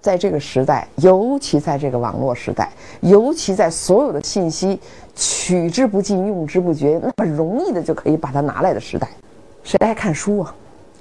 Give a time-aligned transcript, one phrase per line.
[0.00, 4.80] 在这个时代，尤其在这个网络时代，尤其在所有的信息
[5.14, 9.06] 取之不尽、用之不绝，那么容易的就可以把它拿来的时代，
[9.62, 10.54] 谁爱看书啊？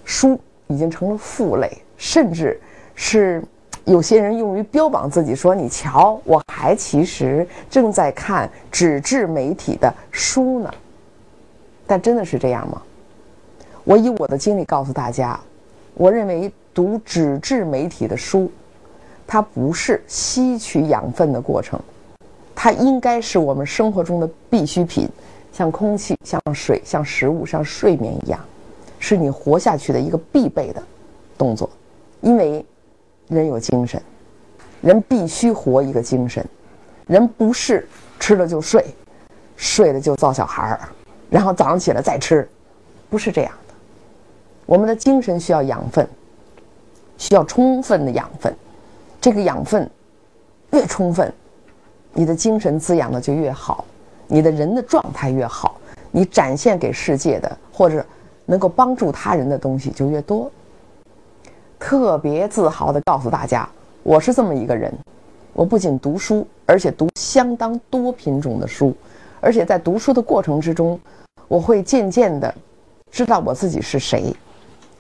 [0.03, 2.59] 书已经成了负累，甚至
[2.93, 3.41] 是
[3.85, 10.73] 有些人用于标榜自己，说：“你瞧，我还其实正在看纸质媒体的书呢。”
[11.87, 12.81] 但真的是这样吗？
[13.85, 15.39] 我以我的经历告诉大家，
[15.93, 18.51] 我认为读纸质媒体的书。
[19.31, 21.79] 它不是吸取养分的过程，
[22.55, 25.07] 它应该是我们生活中的必需品，
[25.53, 28.39] 像空气、像水、像食物、像睡眠一样，
[28.97, 30.81] 是你活下去的一个必备的
[31.37, 31.69] 动作。
[32.21, 32.65] 因为
[33.27, 34.01] 人有精神，
[34.81, 36.43] 人必须活一个精神，
[37.05, 37.87] 人不是
[38.19, 38.83] 吃了就睡，
[39.55, 40.89] 睡了就造小孩儿，
[41.29, 42.49] 然后早上起来再吃，
[43.11, 43.75] 不是这样的。
[44.65, 46.09] 我们的精神需要养分，
[47.19, 48.51] 需要充分的养分。
[49.21, 49.89] 这个养分
[50.71, 51.31] 越充分，
[52.13, 53.83] 你的精神滋养的就越好，
[54.27, 55.75] 你的人的状态越好，
[56.11, 58.05] 你展现给世界的或者
[58.45, 60.49] 能够帮助他人的东西就越多。
[61.77, 63.67] 特别自豪的告诉大家，
[64.03, 64.93] 我是这么一个人，
[65.53, 68.95] 我不仅读书，而且读相当多品种的书，
[69.41, 70.99] 而且在读书的过程之中，
[71.47, 72.53] 我会渐渐的
[73.11, 74.33] 知道我自己是谁，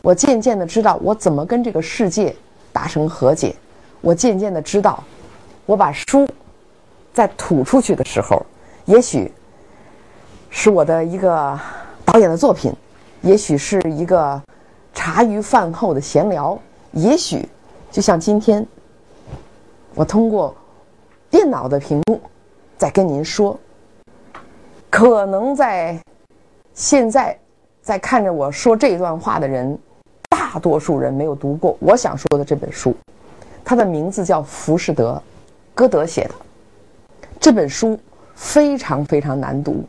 [0.01, 2.35] 我渐渐的知道我怎么跟这个世界
[2.73, 3.55] 达成和解。
[4.01, 5.03] 我渐渐的知道，
[5.65, 6.27] 我把书
[7.13, 8.45] 在吐出去的时候，
[8.85, 9.31] 也许
[10.49, 11.59] 是我的一个
[12.05, 12.73] 导演的作品，
[13.21, 14.41] 也许是一个
[14.93, 16.57] 茶余饭后的闲聊，
[16.93, 17.47] 也许
[17.91, 18.65] 就像今天，
[19.95, 20.55] 我通过
[21.29, 22.21] 电脑的屏幕
[22.77, 23.59] 在跟您说，
[24.89, 25.99] 可能在
[26.73, 27.37] 现在
[27.81, 29.77] 在看着我说这段话的人，
[30.29, 32.95] 大多数人没有读过我想说的这本书。
[33.69, 35.13] 它的名字叫《浮士德》，
[35.75, 36.31] 歌德写的。
[37.39, 37.99] 这本书
[38.33, 39.83] 非常非常难读，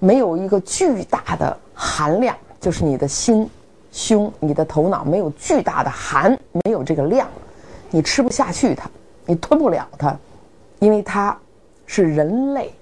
[0.00, 3.48] 没有一个巨大的含量，就是你的心
[3.92, 7.28] 胸、你的头脑没有巨大的含，没有这个量，
[7.88, 8.90] 你吃不下去它，
[9.26, 10.18] 你吞不了它，
[10.80, 11.38] 因为它
[11.86, 12.74] 是人类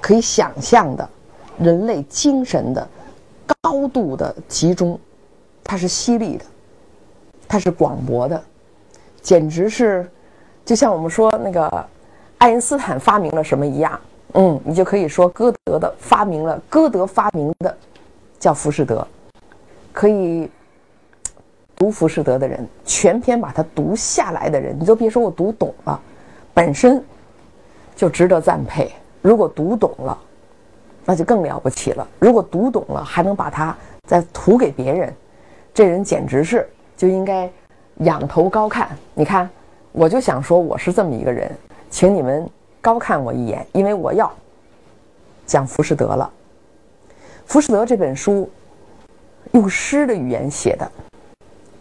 [0.00, 1.10] 可以想象的，
[1.58, 2.88] 人类精神的
[3.60, 4.96] 高度的集中，
[5.64, 6.44] 它是犀利的，
[7.48, 8.40] 它是广博的。
[9.26, 10.08] 简直是，
[10.64, 11.84] 就像我们说那个
[12.38, 14.00] 爱因斯坦发明了什么一样，
[14.34, 17.76] 嗯，你就可以说歌德的发明了，歌德发明的
[18.38, 19.04] 叫《浮士德》，
[19.92, 20.48] 可以
[21.74, 26.00] 读《浮士德》的人，全篇把它读下来的人，你都别说我读懂了，
[26.54, 27.02] 本身
[27.96, 28.92] 就值得赞佩。
[29.22, 30.16] 如果读懂了，
[31.04, 32.06] 那就更了不起了。
[32.20, 33.76] 如果读懂了，还能把它
[34.06, 35.12] 再图给别人，
[35.74, 37.50] 这人简直是就应该。
[38.00, 39.48] 仰头高看，你看，
[39.92, 41.50] 我就想说我是这么一个人，
[41.88, 42.46] 请你们
[42.80, 44.30] 高看我一眼，因为我要
[45.46, 46.30] 讲《浮士德》了。
[47.46, 48.50] 《浮士德》这本书
[49.52, 50.90] 用诗的语言写的，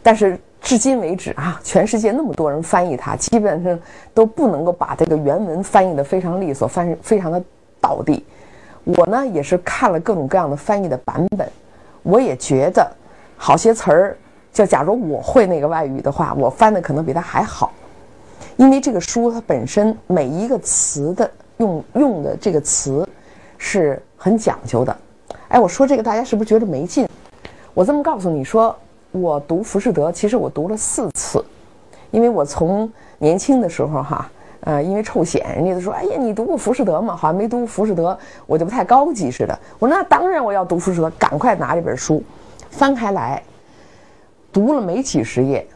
[0.01, 3.77] 但是至今为止啊，全世界那么多人翻译它，基本上
[4.13, 7.43] 都不能够把这个原文翻译的非常利索，翻非常的
[7.81, 8.25] 道地。
[8.85, 11.51] 我呢也是看了各种各样的翻译的版本，
[12.03, 12.89] 我也觉得
[13.35, 14.17] 好些词儿。
[14.55, 17.73] 就假如我会那个外语的话，我翻的可能比他还好，
[18.55, 23.05] 因为这个书它本身每一个词的用用的这个词
[23.57, 24.95] 是很讲究的。
[25.49, 27.05] 哎，我说这个大家是不是觉得没劲？
[27.73, 28.73] 我这么告诉你说，
[29.11, 31.43] 我读《浮士德》，其实我读了四次，
[32.09, 37.13] 因为我从年轻的时候哈，呃，因为臭显，人家都说，哎呀，你读过《浮士德》吗？
[37.13, 38.13] 好像没读《浮士德》，
[38.45, 39.59] 我就不太高级似的。
[39.79, 42.23] 我说那当然我要读《浮士德》，赶快拿这本书
[42.69, 43.43] 翻开来。
[44.55, 45.67] 读了没几十页，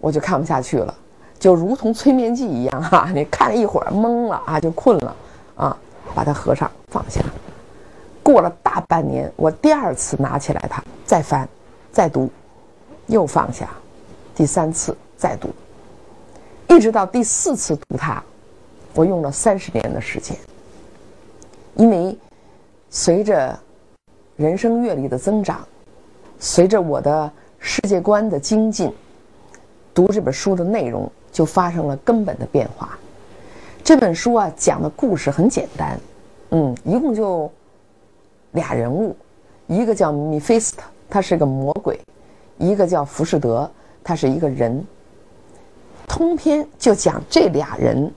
[0.00, 0.92] 我就看不下去了，
[1.38, 3.08] 就如同催眠剂一样哈！
[3.14, 5.16] 你看了一会儿懵了啊，就困了
[5.54, 5.78] 啊，
[6.12, 7.20] 把它合上放下。
[8.20, 11.48] 过了大半年，我第二次拿起来它再翻，
[11.92, 12.28] 再读，
[13.06, 13.70] 又放下，
[14.34, 15.50] 第三次再读，
[16.70, 18.20] 一直到第四次读它，
[18.94, 20.36] 我用了三十年的时间。
[21.76, 22.18] 因为
[22.90, 23.56] 随着
[24.34, 25.60] 人生阅历的增长，
[26.40, 27.30] 随着我的。
[27.64, 28.92] 世界观的精进，
[29.94, 32.98] 读这本书的内容就发生了根本的变化。
[33.84, 35.98] 这本书啊，讲的故事很简单，
[36.50, 37.50] 嗯，一共就
[38.50, 39.16] 俩人物，
[39.68, 41.96] 一个叫米菲斯特，他是个魔鬼；
[42.58, 43.70] 一个叫浮士德，
[44.02, 44.84] 他是一个人。
[46.08, 48.12] 通篇就讲这俩人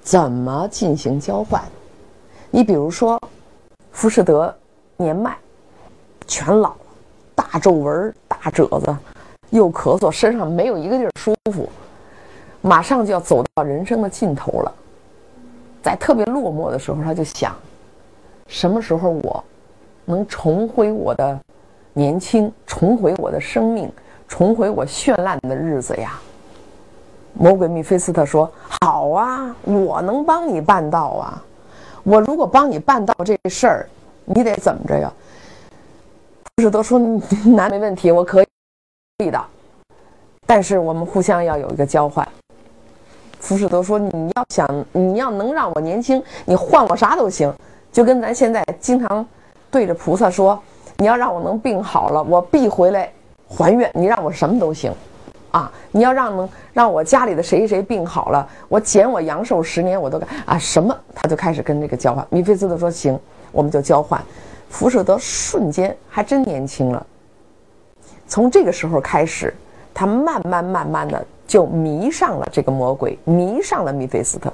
[0.00, 1.60] 怎么进行交换。
[2.50, 3.20] 你比如说，
[3.90, 4.54] 浮士德
[4.96, 5.36] 年迈，
[6.28, 6.76] 全老了，
[7.34, 8.96] 大皱纹大褶子，
[9.50, 11.68] 又咳嗽，身上没有一个地儿舒服。
[12.60, 14.72] 马上就要走到人生的尽头了，
[15.82, 17.54] 在特别落寞的时候，他就想，
[18.46, 19.44] 什么时候我
[20.04, 21.38] 能重回我的
[21.92, 23.90] 年轻，重回我的生命，
[24.26, 26.18] 重回我绚烂的日子呀？
[27.34, 28.50] 魔鬼米菲斯特说
[28.82, 31.44] ：“好啊，我能帮你办到啊！
[32.02, 33.88] 我如果帮你办到这事儿，
[34.24, 35.12] 你得怎么着呀？”
[36.58, 36.98] 不是都说
[37.54, 38.42] 难没问题，我可
[39.18, 39.40] 以的，
[40.44, 42.26] 但是我们互相要有一个交换。
[43.38, 47.54] 浮士德说：“你要想，你要能让我年轻，你换我啥都行。
[47.92, 49.24] 就跟咱现在经常
[49.70, 50.60] 对着菩萨说，
[50.96, 53.08] 你要让我能病好了，我必回来
[53.46, 53.88] 还愿。
[53.94, 54.92] 你让我什么都行。”
[55.52, 55.70] 啊！
[55.92, 60.58] 你要让能让我家里的谁谁病好了，我减我阳寿十年，我都干啊！
[60.58, 60.92] 什么？
[61.14, 62.26] 他就开始跟这个交换。
[62.30, 63.16] 米菲斯特说：“行，
[63.52, 64.20] 我们就交换。”
[64.68, 67.06] 福舍德瞬间还真年轻了。
[68.26, 69.54] 从这个时候开始，
[69.94, 74.52] 他慢慢慢慢的就迷上了这个魔鬼，迷上了米菲斯特。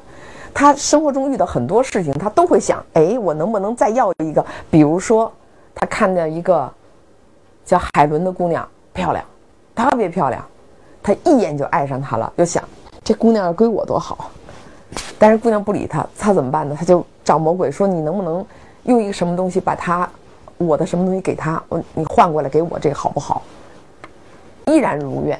[0.55, 4.44] 他生活中遇到很多事情，他都会想：哎，我能不能再要一个？
[4.70, 5.32] 比如说，
[5.75, 6.72] 他看见一个
[7.64, 9.25] 叫海伦的姑娘，漂亮，
[9.75, 10.44] 特别漂亮。
[11.02, 12.62] 他一眼就爱上她了，就想
[13.02, 14.31] 这姑娘要归我多好，
[15.19, 16.76] 但是姑娘不理他，他怎么办呢？
[16.78, 18.46] 他就找魔鬼说：“你能不能
[18.84, 20.08] 用一个什么东西把他
[20.56, 21.62] 我的什么东西给他？
[21.69, 23.42] 我你换过来给我这个好不好？”
[24.66, 25.38] 依然如愿，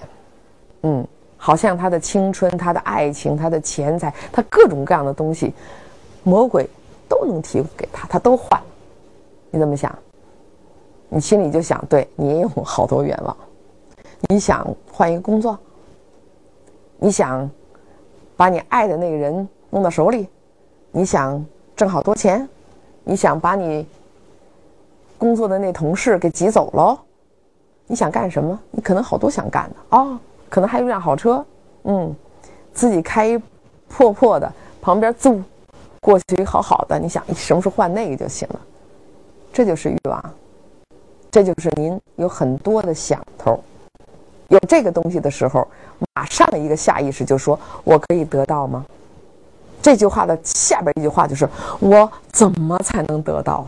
[0.83, 1.07] 嗯，
[1.39, 5.55] 好像他的青春、他的爱情、他的钱财、他各种各样的东西，
[6.23, 6.69] 魔鬼
[7.09, 8.61] 都能提供给他，他都换。
[9.51, 9.97] 你怎么想？
[11.09, 13.37] 你心里就想，对你也有好多愿望。
[14.29, 15.59] 你想换一个工作？
[16.99, 17.49] 你想
[18.37, 20.29] 把你爱的那个人弄到手里？
[20.91, 21.45] 你想
[21.77, 22.49] 挣好多钱？
[23.05, 23.87] 你想把你
[25.17, 26.99] 工作的那同事给挤走喽？
[27.87, 28.59] 你想干什么？
[28.71, 30.19] 你可能好多想干的哦，
[30.49, 31.45] 可能还有一辆好车，
[31.85, 32.15] 嗯，
[32.73, 33.41] 自己开一
[33.89, 35.43] 破破的，旁边租
[36.01, 36.99] 过去好好的。
[36.99, 38.61] 你想什么时候换那个就行了？
[39.53, 40.35] 这就是欲望，
[41.31, 43.63] 这就是您有很多的想头。
[44.49, 45.67] 有这个东西的时候，
[46.15, 48.85] 马上一个下意识就说：“我可以得到吗？”
[49.85, 51.47] 这句话的下边一句话就是
[51.79, 53.67] ：“我怎么才能得到？”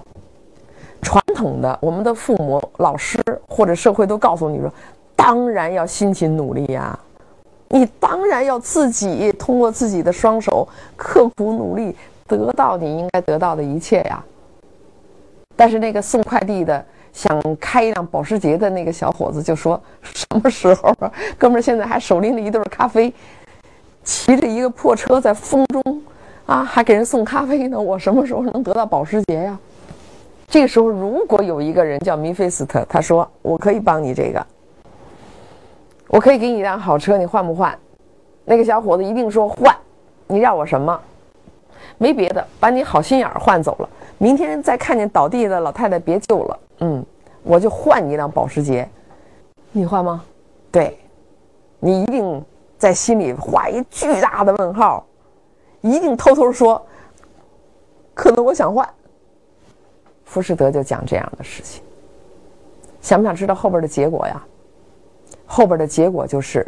[1.02, 4.72] 传统的我们的父母、老师或者社会都告诉你说
[5.14, 6.98] ：“当然要辛勤努力呀，
[7.68, 10.66] 你当然要自己通过自己的双手
[10.96, 11.94] 刻苦努力
[12.26, 14.24] 得到你应该得到的一切呀。”
[15.54, 16.82] 但是那个送快递的。
[17.12, 23.10] 想开一辆保时捷的那个小伙子就说：“什么时候啊，哥们儿现在还手拎着一对咖啡，
[24.06, 26.02] 骑着一个破车在风中，
[26.46, 27.78] 啊，还给人送咖啡呢。
[27.78, 29.58] 我什么时候能得到保时捷呀？”
[30.48, 34.46] 这个时候，如果有一个人叫米菲斯特，他说：“我可以帮你这个，
[36.06, 37.76] 我可以给你一辆好车，你换不换？”
[38.46, 39.74] 那个小伙子一定说：“换。”
[40.28, 40.98] 你要我什么？
[41.98, 43.88] 没别的，把你好心眼儿换走了。
[44.18, 46.58] 明天再看见倒地的老太太，别救了。
[46.80, 47.04] 嗯，
[47.42, 48.88] 我就换你一辆保时捷，
[49.72, 50.22] 你换吗？
[50.70, 50.96] 对，
[51.80, 52.44] 你一定
[52.78, 55.06] 在心里画一巨大的问号，
[55.80, 56.84] 一定偷偷说，
[58.14, 58.88] 可能我想换。
[60.24, 61.82] 浮士德就讲这样的事情，
[63.00, 64.42] 想不想知道后边的结果呀？
[65.46, 66.66] 后边的结果就是，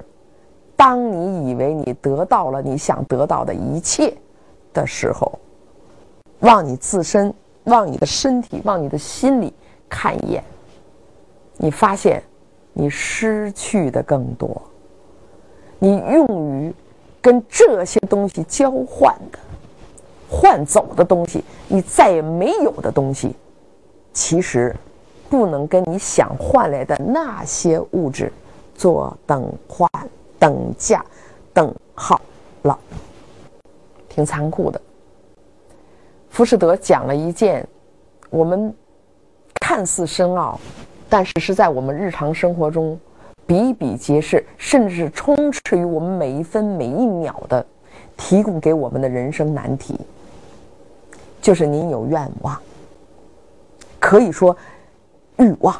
[0.76, 4.16] 当你以为你得到了你想得到的一切
[4.72, 5.38] 的时候，
[6.40, 7.34] 往你自身、
[7.64, 9.52] 往你的身体、往你的心里。
[9.90, 10.44] 看一眼，
[11.56, 12.22] 你发现
[12.74, 14.60] 你失去的更多。
[15.78, 16.74] 你用于
[17.20, 19.38] 跟这些东西交换的、
[20.28, 23.34] 换走的东西，你再也没有的东西，
[24.12, 24.74] 其实
[25.28, 28.32] 不能跟你想换来的那些物质
[28.74, 29.88] 做等换、
[30.38, 31.04] 等价、
[31.52, 32.20] 等号
[32.62, 32.78] 了。
[34.08, 34.80] 挺残酷的。
[36.30, 37.66] 浮士德讲了一件
[38.30, 38.74] 我们。
[39.60, 40.58] 看似深奥，
[41.10, 42.98] 但是是在我们日常生活中
[43.48, 47.64] 比比皆是，甚至是充斥于我们每一分每一秒的，
[48.14, 49.98] 提供给我们的人生难题。
[51.40, 52.60] 就是您有愿望，
[53.98, 54.54] 可以说
[55.38, 55.74] 欲望，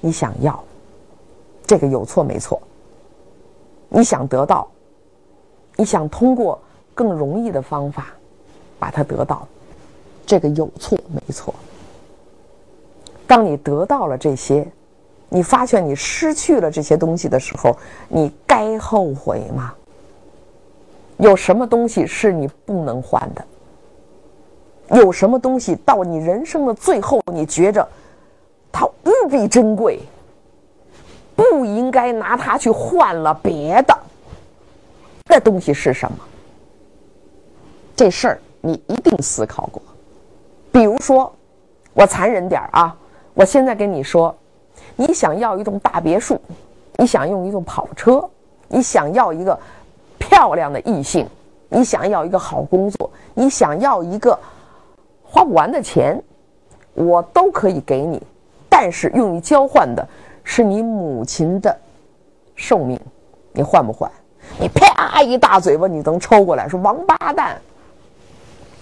[0.00, 0.62] 你想要
[1.66, 2.62] 这个有错没错？
[3.88, 4.70] 你想得到，
[5.74, 6.60] 你想通过
[6.94, 8.06] 更容易的方法
[8.78, 9.48] 把它得到，
[10.24, 11.52] 这个有错没错？
[13.26, 14.64] 当你得到了这些，
[15.32, 17.74] 你发现你失去了这些东西的时候，
[18.08, 19.72] 你该后悔吗？
[21.16, 23.42] 有什么东西是你不能换的？
[24.94, 27.86] 有什么东西到你人生的最后，你觉着
[28.70, 30.00] 它无比珍贵，
[31.34, 33.98] 不应该拿它去换了别的？
[35.30, 36.18] 那东西是什么？
[37.96, 39.80] 这事儿你一定思考过。
[40.70, 41.34] 比如说，
[41.94, 42.94] 我残忍点儿啊，
[43.32, 44.36] 我现在跟你说，
[44.96, 46.40] 你想要一栋大别墅，
[46.96, 48.22] 你想用一栋跑车，
[48.68, 49.58] 你想要一个
[50.18, 51.26] 漂亮的异性，
[51.68, 54.38] 你想要一个好工作，你想要一个
[55.24, 56.22] 花不完的钱，
[56.94, 58.22] 我都可以给你，
[58.68, 60.06] 但是用于交换的
[60.44, 61.76] 是你母亲的
[62.54, 63.00] 寿命，
[63.52, 64.10] 你换不换？
[64.58, 67.60] 你啪一大嘴巴，你能抽过来说王八蛋，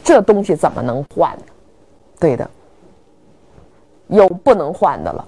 [0.03, 1.45] 这东西怎么能换呢？
[2.19, 2.51] 对的，
[4.09, 5.27] 有不能换的了。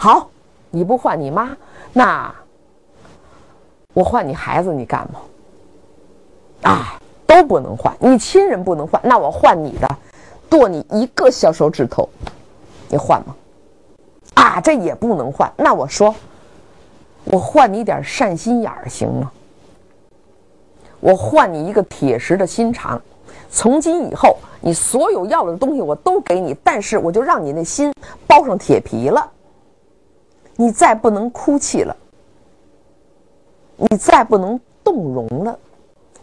[0.00, 0.30] 好，
[0.70, 1.56] 你不换你妈，
[1.92, 2.32] 那
[3.94, 5.20] 我换你孩子，你干吗？
[6.62, 9.88] 啊，都不能换，你亲人不能换，那我换你的，
[10.48, 12.08] 剁你一个小手指头，
[12.88, 13.34] 你换吗？
[14.34, 16.14] 啊，这也不能换，那我说，
[17.24, 19.32] 我换你点善心眼儿行吗？
[21.00, 23.02] 我换你一个铁石的心肠，
[23.50, 24.36] 从今以后。
[24.60, 27.92] 你所有要的东西我都给你，但是我就让你那心
[28.26, 29.30] 包上铁皮了。
[30.60, 31.96] 你再不能哭泣了，
[33.76, 35.56] 你再不能动容了，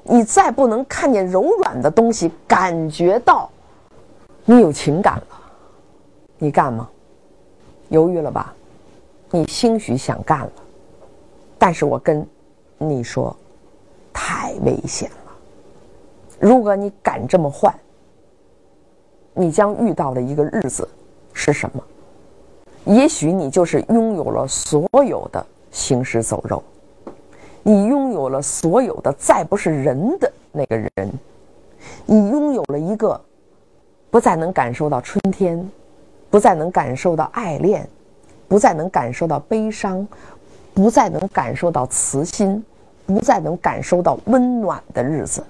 [0.03, 3.49] 你再不能看见柔软的东西，感觉到
[4.43, 5.27] 你有情感了，
[6.37, 6.89] 你干吗？
[7.87, 8.53] 犹豫了吧？
[9.31, 10.51] 你兴许想干了，
[11.57, 12.27] 但是我跟
[12.77, 13.33] 你说，
[14.11, 15.31] 太危险了。
[16.41, 17.73] 如果你敢这么换。
[19.37, 20.87] 你将遇到的一个日子
[21.33, 21.83] 是什么？
[22.85, 26.63] 也许你就是拥有了所有的行尸走肉，
[27.63, 31.11] 你拥有了所有的再不是人的那个人，
[32.05, 33.19] 你拥有了一个
[34.11, 35.67] 不再能感受到春天，
[36.29, 37.87] 不再能感受到爱恋，
[38.47, 40.07] 不再能感受到悲伤，
[40.73, 42.63] 不再能感受到慈心，
[43.07, 45.43] 不再能感受到温暖的日子，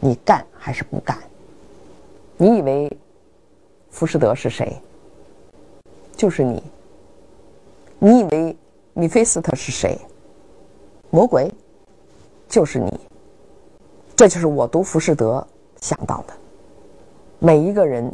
[0.00, 1.18] 你干还是不干？
[2.38, 2.90] 你以为
[3.90, 4.74] 浮士德是谁？
[6.20, 6.62] 就是你。
[7.98, 8.54] 你以为
[8.92, 9.98] 米菲斯特是谁？
[11.08, 11.50] 魔鬼，
[12.46, 13.00] 就是你。
[14.14, 15.42] 这就是我读浮士德
[15.80, 16.34] 想到的。
[17.38, 18.12] 每一个人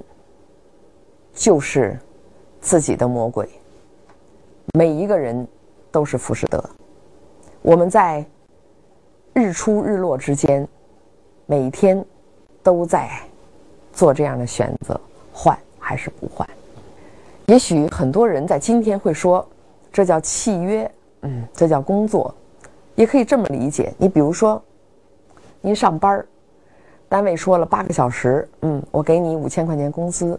[1.34, 1.98] 就是
[2.60, 3.48] 自己的魔鬼，
[4.75, 5.44] 每一个人
[5.90, 6.64] 都是浮士德。
[7.60, 8.25] 我们在
[9.32, 10.64] 日出日落之间，
[11.46, 12.06] 每天
[12.62, 13.10] 都在。
[13.92, 15.00] 做这样的选择，
[15.32, 16.48] 换还是不换？
[17.47, 19.47] 也许很多人在今天会说，
[19.93, 20.91] 这叫契约，
[21.23, 22.35] 嗯，这叫工作，
[22.97, 23.93] 也可以这么理解。
[23.99, 24.61] 你比如说，
[25.61, 26.26] 您上班儿，
[27.09, 30.38] 单位说了八个小时，嗯，我给你五千块钱工资，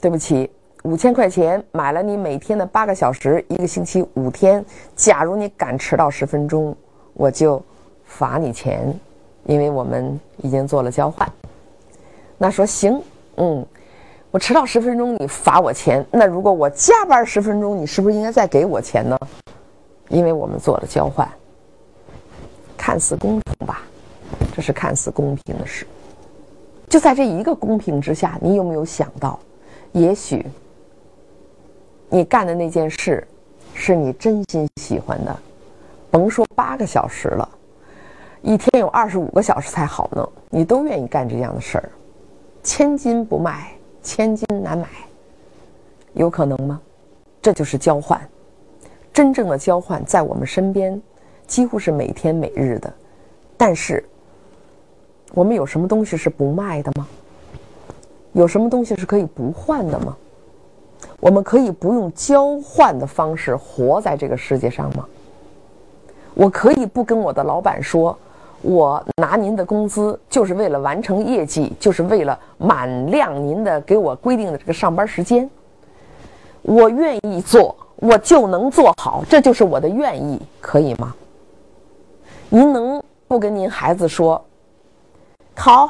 [0.00, 0.50] 对不起，
[0.84, 4.64] 五千块钱买了你每天的八个小时，一个星期五天。
[4.96, 6.74] 假如你敢迟到十分钟，
[7.12, 7.62] 我就
[8.04, 8.98] 罚你钱，
[9.44, 11.30] 因为我们已经做了交换。
[12.38, 13.02] 那说行，
[13.36, 13.66] 嗯，
[14.30, 16.04] 我迟到十分钟，你罚我钱。
[16.10, 19.18] 那如果我加班十分钟，你是不是应该再给我钱呢？
[20.08, 21.26] 因为我们做了交换，
[22.76, 23.82] 看似公平吧？
[24.54, 25.86] 这是看似公平的事。
[26.90, 29.38] 就在这一个公平之下，你有没有想到，
[29.92, 30.44] 也许
[32.10, 33.26] 你干的那件事
[33.72, 35.34] 是你真心喜欢的？
[36.10, 37.48] 甭说八个小时了，
[38.42, 41.90] 一天有二十五个小时才好呢，你都愿意干这样的事儿。
[42.62, 43.70] 千金不卖，
[44.08, 44.88] 千金难买，
[46.14, 46.80] 有可能吗？
[47.42, 48.18] 这就是交换，
[49.12, 50.98] 真正的交换在我们身边，
[51.46, 52.90] 几乎是每天每日的。
[53.54, 54.02] 但是，
[55.34, 57.06] 我们有什么东西是不卖的吗？
[58.32, 60.16] 有什么东西是可以不换的吗？
[61.20, 65.06] 我们可以不用交换的方式活在这个世界上吗？
[66.32, 68.18] 我可以不跟我的老板说。
[68.60, 75.48] 我拿您的工资就是为了完成业绩，就是为了满量您的给我规定的这个上班时间。
[76.62, 81.14] 我愿意做，我就能做好，这就是我的愿意，可以吗？
[82.48, 84.44] 您能不跟您孩子说，
[85.54, 85.88] 考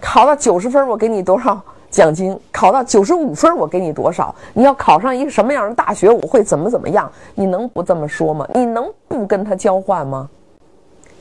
[0.00, 2.38] 考到九十分我给你多少奖金？
[2.50, 4.34] 考到九十五分我给你多少？
[4.52, 7.10] 你要考上一个什么样的大学，我会怎么怎么样？
[7.34, 8.46] 你能不这么说吗？
[8.54, 10.28] 你能不跟他交换吗？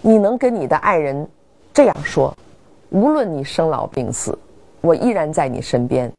[0.08, 1.28] 你能跟你的爱人
[1.74, 2.32] 这样说：
[2.92, 4.38] 无论你生老病死，
[4.82, 6.12] 我依然在你身边。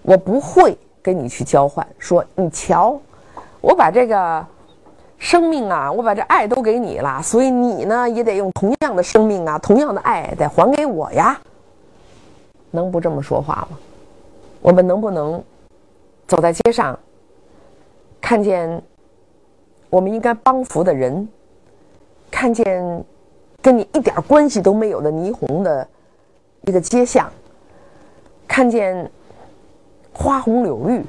[0.00, 2.98] 我不会跟你去交换，说你瞧，
[3.60, 4.46] 我把这个
[5.18, 11.38] 生命啊，我把这爱都给你了，所以你呢也得用同样的生命啊，同样的爱得还给我呀。
[12.70, 13.78] 能不这么说话吗？
[14.62, 15.44] 我们能不能
[16.26, 16.98] 走在街上，
[18.22, 18.82] 看见
[19.90, 21.28] 我们应该帮扶的人？
[22.34, 23.04] 看见
[23.62, 25.86] 跟你一点关系都没有的霓虹的
[26.62, 27.30] 一个街巷，
[28.48, 29.08] 看见
[30.12, 31.00] 花红柳绿，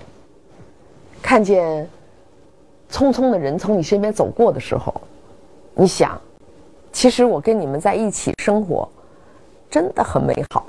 [1.23, 1.89] 看见
[2.91, 4.93] 匆匆的人从你身边走过的时候，
[5.73, 6.21] 你想，
[6.93, 8.87] 其实我跟你们在一起生活
[9.67, 10.67] 真的很美好，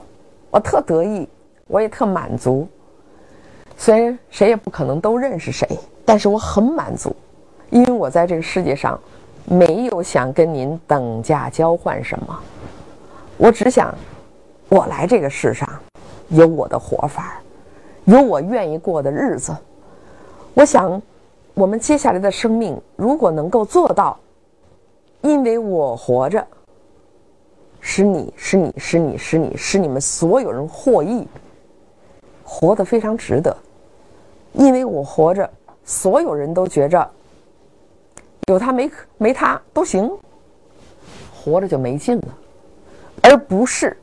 [0.51, 1.29] 我特得意，
[1.69, 2.67] 我也特满足。
[3.77, 5.69] 虽然谁也不可能都认识谁，
[6.03, 7.15] 但是我很满足，
[7.69, 8.99] 因为我在这个世界上
[9.49, 12.39] 没有想跟您等价交换什么，
[13.37, 13.95] 我只想
[14.69, 15.69] 我来这个世上
[16.29, 17.41] 有我的活法，
[18.07, 19.57] 有我愿意过的日子。
[20.53, 21.01] 我想
[21.55, 24.19] 我们接下来的生命如果能够做到，
[25.21, 26.45] 因为我活着，
[27.81, 31.29] 使你，使你，使你，使你，使你们所有人获益，
[32.43, 33.57] 活得非常值得。
[34.55, 35.49] 因为我活着，
[35.85, 37.09] 所有人都觉着
[38.53, 38.89] 有他没
[39.19, 40.09] 没他都行，
[41.35, 42.29] 活着就没劲了，
[43.23, 43.97] 而不是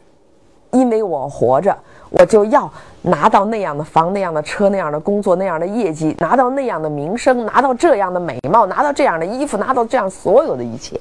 [0.72, 1.74] 因为我活着，
[2.10, 2.70] 我就要
[3.02, 11.00] 拿到那样的房、那样的车、那样的工作、那样的业绩，拿到那样的名声，拿到这样的美貌，拿到这样的衣服，拿到这样所有的一切。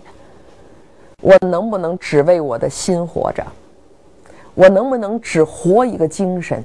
[1.21, 3.45] 我能不能只为我的心活着？
[4.55, 6.63] 我能不能只活一个精神？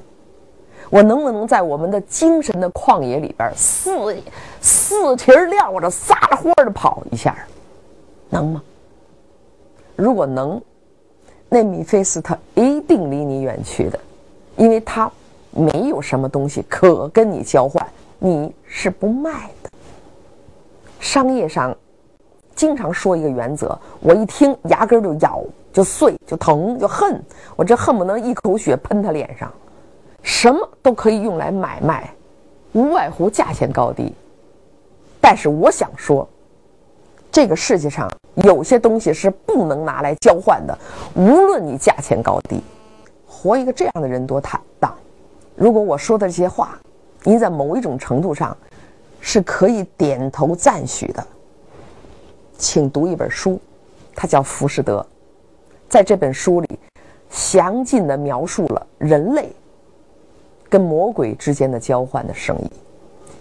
[0.90, 4.16] 我能不能在我们的精神的旷野里边四
[4.60, 7.36] 四蹄撂着撒了欢的跑一下，
[8.30, 8.62] 能吗？
[9.96, 10.60] 如果能，
[11.48, 13.98] 那米菲斯特一定离你远去的，
[14.56, 15.10] 因为他
[15.50, 17.86] 没有什么东西可跟你交换，
[18.18, 19.70] 你是不卖的。
[21.00, 21.76] 商业上
[22.54, 25.42] 经常说一个原则，我一听牙根就咬，
[25.72, 27.22] 就碎，就疼，就恨，
[27.56, 29.52] 我这恨不能一口血喷他脸上。
[30.22, 32.12] 什么都可以用来买卖，
[32.72, 34.12] 无外乎价钱高低。
[35.20, 36.28] 但是我想说，
[37.30, 40.78] 这个世界上有些东西是不能拿来交换的，
[41.14, 42.62] 无论你价钱高低。
[43.26, 44.94] 活一个这样的人多坦荡。
[45.54, 46.78] 如果我说的这些话，
[47.24, 48.56] 您在某一种程度上
[49.20, 51.26] 是可以点头赞许的，
[52.56, 53.60] 请读一本书，
[54.14, 55.00] 它叫《浮士德》。
[55.88, 56.78] 在这本书里，
[57.30, 59.52] 详尽的描述了人类。
[60.68, 62.70] 跟魔鬼之间的交换的生意，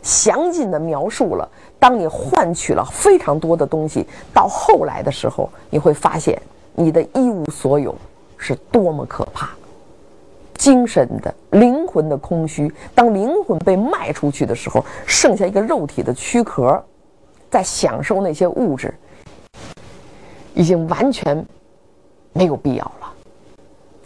[0.02, 1.48] 详尽的描述了。
[1.80, 6.42] 当你换取了非常多的东西，到后来的时候，你会发现
[6.74, 7.96] 你的一无所有
[8.38, 9.50] 是多么可怕。
[10.56, 16.84] 精神的灵魂的空虚，当灵魂被卖出去的时候，剩下一个肉体的躯壳，
[17.52, 18.92] 在享受那些物质，
[20.56, 21.46] 已经完全
[22.34, 23.14] 没有必要了。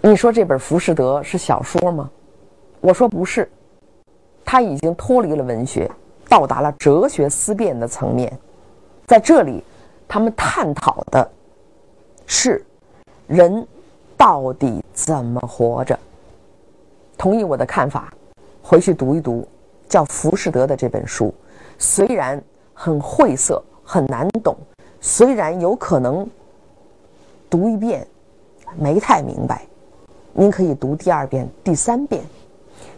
[0.02, 2.10] 你说这本《浮士德》是小说吗？
[2.82, 3.48] 我说不是，
[4.44, 5.90] 他已经脱离了文学，
[6.28, 8.36] 到达了哲学思辨的层面。
[9.06, 9.64] 在这里，
[10.08, 11.32] 他们探讨的
[12.26, 12.66] 是
[13.28, 13.66] 人
[14.18, 15.98] 到底怎么活着。
[17.18, 18.12] 同意我的看法，
[18.64, 19.48] 回去读一读
[19.88, 21.32] 叫《浮士德》的这本书。
[21.78, 22.42] 虽然
[22.74, 24.58] 很晦涩、很难懂，
[25.00, 26.28] 虽然有可能
[27.48, 28.08] 读一遍
[28.76, 29.68] 没太明白，
[30.34, 32.24] 您可以读第二遍、第三遍。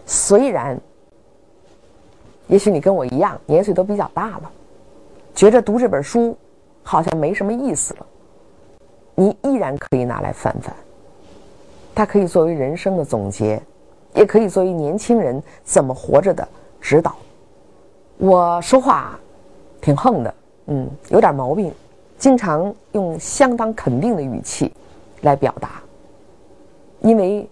[0.05, 0.79] 虽然，
[2.47, 4.51] 也许你跟我一样年岁都比较大了，
[5.33, 6.37] 觉着读这本书
[6.83, 8.05] 好像没什么意思了，
[9.15, 10.75] 你依然可以拿来翻翻。
[11.95, 13.61] 它可以作为人生的总结，
[14.13, 16.47] 也可以作为年轻人怎么活着的
[16.81, 17.15] 指导。
[18.17, 19.17] 我说话
[19.79, 20.33] 挺横的，
[20.67, 21.71] 嗯，有点毛病，
[22.17, 24.73] 经常用相当肯定的语气
[25.21, 25.81] 来表达，
[27.01, 27.47] 因为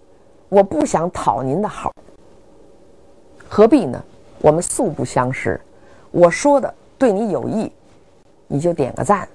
[0.50, 1.92] 我不想讨您的好。
[3.54, 4.02] 何必呢？
[4.40, 5.60] 我们素不相识，
[6.10, 7.70] 我说的对你有益，
[8.48, 9.28] 你就点个赞；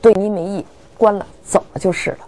[0.00, 0.64] 对你没益，
[0.96, 2.18] 关了走了就是了。